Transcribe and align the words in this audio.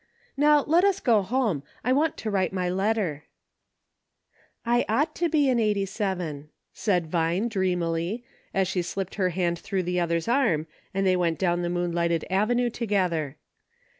Now 0.35 0.63
let 0.63 0.83
us 0.83 0.99
go 0.99 1.21
home; 1.21 1.61
I 1.83 1.93
want 1.93 2.17
to 2.17 2.31
write 2.31 2.51
my 2.51 2.71
letter,"" 2.71 3.25
I 4.75 4.83
ought 4.89 5.13
to 5.17 5.29
be 5.29 5.47
an 5.47 5.59
'Sy," 5.85 6.45
said 6.73 7.05
Vine 7.11 7.47
dreamily, 7.47 8.23
as 8.51 8.67
she 8.67 8.81
slipped 8.81 9.13
her 9.21 9.29
hand 9.29 9.59
through 9.59 9.83
the 9.83 9.99
other's 9.99 10.27
arm, 10.27 10.65
and 10.91 11.05
they 11.05 11.15
went 11.15 11.37
down 11.37 11.61
the 11.61 11.69
moon 11.69 11.91
lighted 11.91 12.25
avenue 12.31 12.71
to 12.71 12.87
gether. 12.87 13.37